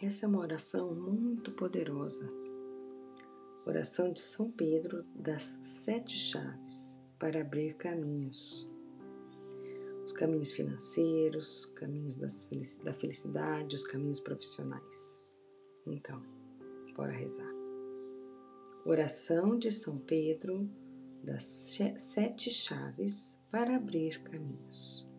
[0.00, 2.32] Essa é uma oração muito poderosa.
[3.66, 8.72] Oração de São Pedro das sete chaves para abrir caminhos.
[10.04, 15.18] Os caminhos financeiros, caminhos da felicidade, os caminhos profissionais.
[15.84, 16.22] Então,
[16.94, 17.52] bora rezar.
[18.86, 20.70] Oração de São Pedro
[21.24, 25.10] das sete chaves para abrir caminhos.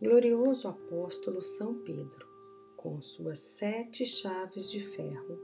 [0.00, 2.31] Glorioso apóstolo São Pedro,
[2.82, 5.38] com suas sete chaves de ferro,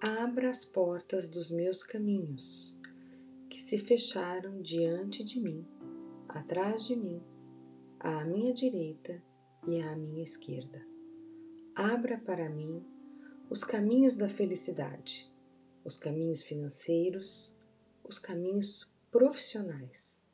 [0.00, 2.80] abra as portas dos meus caminhos,
[3.50, 5.66] que se fecharam diante de mim,
[6.26, 7.22] atrás de mim,
[7.98, 9.22] à minha direita
[9.68, 10.82] e à minha esquerda.
[11.74, 12.82] Abra para mim
[13.50, 15.30] os caminhos da felicidade,
[15.84, 17.54] os caminhos financeiros,
[18.02, 20.24] os caminhos profissionais,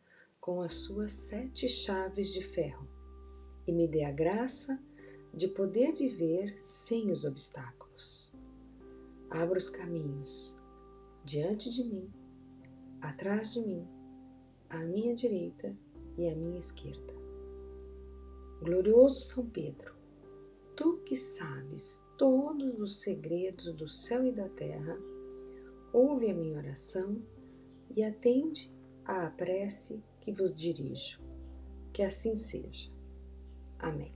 [0.41, 2.89] com as suas sete chaves de ferro,
[3.67, 4.81] e me dê a graça
[5.37, 8.35] de poder viver sem os obstáculos.
[9.29, 10.57] Abra os caminhos
[11.23, 12.11] diante de mim,
[13.03, 13.87] atrás de mim,
[14.71, 15.77] à minha direita
[16.17, 17.15] e à minha esquerda.
[18.63, 19.95] Glorioso São Pedro,
[20.75, 24.99] tu que sabes todos os segredos do céu e da terra,
[25.93, 27.21] ouve a minha oração
[27.95, 28.73] e atende
[29.05, 31.21] à prece que vos dirijo.
[31.93, 32.91] Que assim seja.
[33.79, 34.16] Amém.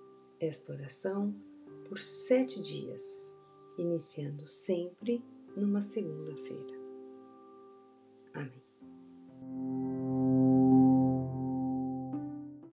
[0.45, 1.35] esta oração
[1.87, 3.37] por sete dias,
[3.77, 5.23] iniciando sempre
[5.55, 6.80] numa segunda-feira.